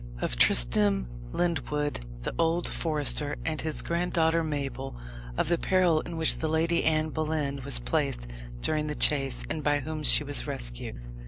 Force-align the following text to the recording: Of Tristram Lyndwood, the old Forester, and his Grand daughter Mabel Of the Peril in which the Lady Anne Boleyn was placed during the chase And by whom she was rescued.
Of 0.19 0.35
Tristram 0.35 1.07
Lyndwood, 1.31 1.99
the 2.23 2.33
old 2.39 2.67
Forester, 2.67 3.35
and 3.45 3.61
his 3.61 3.83
Grand 3.83 4.13
daughter 4.13 4.43
Mabel 4.43 4.95
Of 5.37 5.47
the 5.47 5.59
Peril 5.59 6.01
in 6.01 6.17
which 6.17 6.37
the 6.37 6.49
Lady 6.49 6.83
Anne 6.83 7.09
Boleyn 7.11 7.61
was 7.63 7.77
placed 7.77 8.25
during 8.63 8.87
the 8.87 8.95
chase 8.95 9.45
And 9.47 9.63
by 9.63 9.81
whom 9.81 10.01
she 10.01 10.23
was 10.23 10.47
rescued. 10.47 10.99